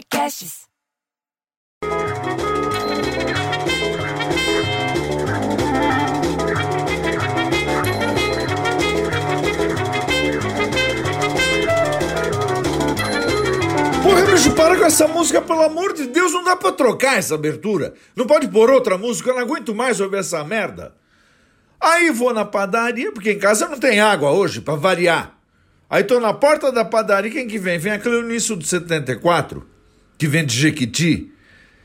podcasts. 0.00 0.68
Porra, 14.02 14.22
bicho, 14.22 14.54
para 14.54 14.76
com 14.76 14.84
essa 14.84 15.06
música, 15.06 15.42
pelo 15.42 15.62
amor 15.62 15.92
de 15.92 16.06
Deus, 16.06 16.32
não 16.32 16.44
dá 16.44 16.56
pra 16.56 16.72
trocar 16.72 17.18
essa 17.18 17.34
abertura. 17.34 17.94
Não 18.16 18.26
pode 18.26 18.48
pôr 18.48 18.70
outra 18.70 18.96
música, 18.96 19.30
eu 19.30 19.34
não 19.34 19.42
aguento 19.42 19.74
mais 19.74 20.00
ouvir 20.00 20.18
essa 20.18 20.42
merda. 20.44 20.94
Aí 21.80 22.10
vou 22.10 22.32
na 22.32 22.44
padaria, 22.44 23.12
porque 23.12 23.32
em 23.32 23.38
casa 23.38 23.68
não 23.68 23.78
tem 23.78 24.00
água 24.00 24.30
hoje, 24.30 24.60
pra 24.60 24.74
variar. 24.74 25.38
Aí 25.88 26.04
tô 26.04 26.20
na 26.20 26.32
porta 26.32 26.70
da 26.70 26.84
padaria, 26.84 27.30
quem 27.30 27.48
que 27.48 27.58
vem? 27.58 27.78
Vem 27.78 27.92
a 27.92 27.98
Cleonice 27.98 28.54
do 28.54 28.64
74, 28.64 29.66
que 30.20 30.28
vem 30.28 30.44
de 30.44 30.54
Jequiti, 30.54 31.32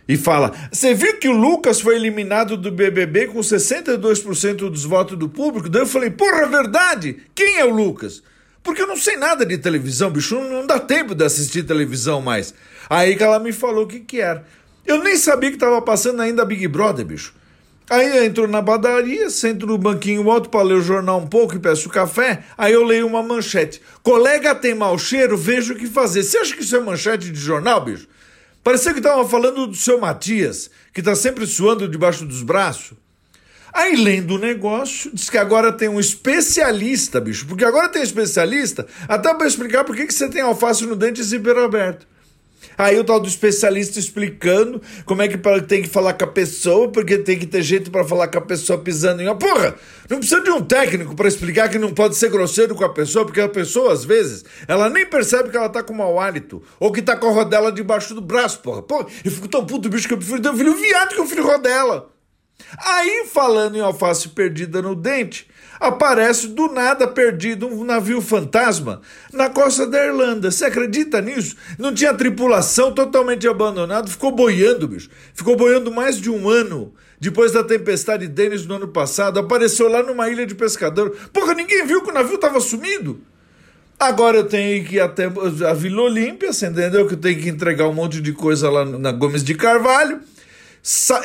e 0.05 0.17
fala: 0.17 0.51
Você 0.69 0.93
viu 0.93 1.17
que 1.17 1.29
o 1.29 1.31
Lucas 1.31 1.79
foi 1.79 1.95
eliminado 1.95 2.57
do 2.57 2.69
BBB 2.69 3.27
com 3.27 3.39
62% 3.39 4.69
dos 4.69 4.83
votos 4.83 5.17
do 5.17 5.29
público? 5.29 5.69
Daí 5.69 5.83
eu 5.83 5.87
falei: 5.87 6.09
Porra, 6.09 6.41
é 6.41 6.47
verdade? 6.47 7.17
Quem 7.33 7.59
é 7.59 7.65
o 7.65 7.73
Lucas? 7.73 8.21
Porque 8.61 8.81
eu 8.81 8.87
não 8.87 8.97
sei 8.97 9.15
nada 9.15 9.45
de 9.45 9.57
televisão, 9.57 10.11
bicho, 10.11 10.35
não 10.35 10.67
dá 10.67 10.79
tempo 10.79 11.15
de 11.15 11.23
assistir 11.23 11.63
televisão 11.63 12.21
mais. 12.21 12.53
Aí 12.89 13.15
que 13.15 13.23
ela 13.23 13.39
me 13.39 13.53
falou 13.53 13.85
o 13.85 13.87
que 13.87 14.01
que 14.01 14.19
era. 14.19 14.45
Eu 14.85 15.01
nem 15.01 15.15
sabia 15.15 15.49
que 15.49 15.57
tava 15.57 15.81
passando 15.81 16.21
ainda 16.21 16.43
Big 16.43 16.67
Brother, 16.67 17.05
bicho. 17.05 17.33
Aí 17.89 18.17
eu 18.17 18.23
entro 18.23 18.47
na 18.47 18.63
padaria, 18.63 19.29
sento 19.29 19.67
no 19.67 19.77
banquinho 19.77 20.29
alto 20.31 20.49
para 20.49 20.63
ler 20.63 20.75
o 20.75 20.81
jornal 20.81 21.19
um 21.19 21.27
pouco 21.27 21.55
e 21.55 21.59
peço 21.59 21.87
café. 21.87 22.43
Aí 22.57 22.73
eu 22.73 22.83
leio 22.83 23.05
uma 23.05 23.21
manchete. 23.21 23.79
Colega 24.01 24.55
tem 24.55 24.73
mau 24.73 24.97
cheiro, 24.97 25.37
vejo 25.37 25.73
o 25.73 25.77
que 25.77 25.85
fazer. 25.85 26.23
Você 26.23 26.37
acha 26.39 26.55
que 26.55 26.63
isso 26.63 26.75
é 26.75 26.79
manchete 26.79 27.29
de 27.29 27.39
jornal, 27.39 27.85
bicho? 27.85 28.07
Parecia 28.63 28.93
que 28.93 29.01
tava 29.01 29.27
falando 29.29 29.67
do 29.67 29.75
seu 29.75 29.99
Matias, 29.99 30.71
que 30.91 31.03
tá 31.03 31.15
sempre 31.15 31.45
suando 31.45 31.87
debaixo 31.87 32.25
dos 32.25 32.41
braços. 32.41 32.97
Aí, 33.71 33.95
lendo 33.95 34.35
o 34.35 34.39
negócio, 34.39 35.11
diz 35.13 35.29
que 35.29 35.37
agora 35.37 35.71
tem 35.71 35.87
um 35.87 35.99
especialista, 35.99 37.21
bicho, 37.21 37.45
porque 37.45 37.65
agora 37.65 37.89
tem 37.89 38.01
especialista 38.01 38.87
até 39.07 39.31
para 39.33 39.45
explicar 39.45 39.83
por 39.83 39.95
que, 39.95 40.07
que 40.07 40.13
você 40.13 40.27
tem 40.29 40.41
alface 40.41 40.85
no 40.85 40.95
dente 40.95 41.21
e 41.21 41.23
zíper 41.23 41.57
aberto. 41.57 42.07
Aí 42.77 42.99
o 42.99 43.03
tal 43.03 43.19
do 43.19 43.27
especialista 43.27 43.99
explicando 43.99 44.81
como 45.05 45.21
é 45.21 45.27
que 45.27 45.37
tem 45.61 45.81
que 45.81 45.87
falar 45.87 46.13
com 46.13 46.25
a 46.25 46.27
pessoa, 46.27 46.89
porque 46.89 47.17
tem 47.17 47.37
que 47.37 47.45
ter 47.45 47.61
jeito 47.61 47.91
para 47.91 48.03
falar 48.03 48.27
com 48.27 48.37
a 48.37 48.41
pessoa 48.41 48.79
pisando 48.79 49.21
em 49.21 49.27
uma. 49.27 49.35
Porra! 49.35 49.75
Não 50.09 50.19
precisa 50.19 50.41
de 50.41 50.49
um 50.49 50.61
técnico 50.61 51.15
para 51.15 51.27
explicar 51.27 51.69
que 51.69 51.77
não 51.77 51.93
pode 51.93 52.15
ser 52.15 52.29
grosseiro 52.29 52.75
com 52.75 52.83
a 52.83 52.89
pessoa, 52.89 53.25
porque 53.25 53.41
a 53.41 53.49
pessoa, 53.49 53.93
às 53.93 54.03
vezes, 54.03 54.43
ela 54.67 54.89
nem 54.89 55.05
percebe 55.05 55.49
que 55.49 55.57
ela 55.57 55.69
tá 55.69 55.81
com 55.81 55.93
mau 55.93 56.19
hálito, 56.19 56.61
ou 56.79 56.91
que 56.91 57.01
tá 57.01 57.15
com 57.15 57.27
a 57.27 57.31
rodela 57.31 57.71
debaixo 57.71 58.13
do 58.13 58.21
braço, 58.21 58.59
porra. 58.59 58.81
Porra, 58.81 59.07
eu 59.23 59.31
fico 59.31 59.47
tão 59.47 59.65
puto, 59.65 59.89
bicho, 59.89 60.07
que 60.07 60.13
eu 60.13 60.17
prefiro 60.17 60.41
ter 60.41 60.49
um 60.49 60.57
filho 60.57 60.75
viado 60.75 61.15
que 61.15 61.21
um 61.21 61.27
filho 61.27 61.45
rodela. 61.45 62.14
Aí, 62.77 63.25
falando 63.31 63.75
em 63.75 63.81
alface 63.81 64.29
perdida 64.29 64.81
no 64.81 64.95
dente, 64.95 65.47
aparece 65.79 66.47
do 66.47 66.67
nada 66.67 67.07
perdido 67.07 67.67
um 67.67 67.83
navio 67.83 68.21
fantasma 68.21 69.01
na 69.31 69.49
costa 69.49 69.85
da 69.85 70.03
Irlanda. 70.05 70.51
Você 70.51 70.65
acredita 70.65 71.21
nisso? 71.21 71.55
Não 71.77 71.93
tinha 71.93 72.13
tripulação, 72.13 72.91
totalmente 72.93 73.47
abandonado, 73.47 74.09
ficou 74.09 74.31
boiando, 74.31 74.87
bicho. 74.87 75.09
Ficou 75.33 75.55
boiando 75.55 75.91
mais 75.91 76.17
de 76.17 76.29
um 76.29 76.49
ano. 76.49 76.93
Depois 77.19 77.53
da 77.53 77.63
tempestade 77.63 78.27
Dennis 78.27 78.65
no 78.65 78.75
ano 78.75 78.87
passado, 78.87 79.39
apareceu 79.39 79.87
lá 79.87 80.03
numa 80.03 80.29
ilha 80.29 80.45
de 80.45 80.53
pescador. 80.53 81.15
Porra, 81.31 81.53
ninguém 81.53 81.85
viu 81.85 82.03
que 82.03 82.09
o 82.09 82.13
navio 82.13 82.35
estava 82.35 82.59
sumido. 82.59 83.21
Agora 83.97 84.37
eu 84.37 84.43
tenho 84.43 84.83
que 84.83 84.95
ir 84.95 84.99
até 84.99 85.25
a 85.25 85.73
Vila 85.73 86.01
Olímpia, 86.01 86.51
você 86.51 86.67
entendeu? 86.67 87.07
Que 87.07 87.13
eu 87.13 87.17
tenho 87.17 87.39
que 87.39 87.47
entregar 87.47 87.87
um 87.87 87.93
monte 87.93 88.19
de 88.19 88.33
coisa 88.33 88.69
lá 88.69 88.83
na 88.83 89.11
Gomes 89.13 89.43
de 89.43 89.55
Carvalho. 89.55 90.19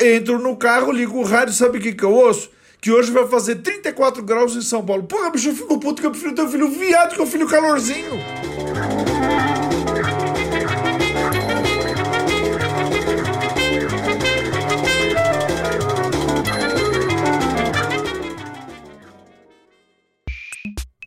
Entro 0.00 0.38
no 0.38 0.56
carro, 0.56 0.90
ligo 0.90 1.18
o 1.18 1.22
rádio, 1.22 1.52
sabe 1.52 1.76
o 1.76 1.80
que, 1.82 1.92
que 1.92 2.02
eu 2.02 2.14
ouço? 2.14 2.50
Que 2.80 2.90
hoje 2.90 3.10
vai 3.10 3.28
fazer 3.28 3.56
34 3.56 4.22
graus 4.22 4.56
em 4.56 4.62
São 4.62 4.82
Paulo. 4.82 5.02
Porra, 5.02 5.30
bicho, 5.30 5.50
eu 5.50 5.54
fico 5.54 5.78
puto 5.78 6.00
que 6.00 6.06
eu 6.06 6.10
prefiro 6.10 6.34
ter 6.34 6.40
um 6.40 6.48
filho 6.48 6.70
viado 6.70 7.14
que 7.14 7.20
um 7.20 7.26
filho 7.26 7.46
calorzinho. 7.46 8.18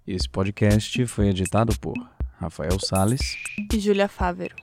Esse 0.05 0.29
podcast 0.29 1.07
foi 1.07 1.29
editado 1.29 1.73
por 1.79 1.95
Rafael 2.39 2.79
Sales 2.79 3.35
e 3.73 3.79
Júlia 3.79 4.07
Fávero. 4.07 4.55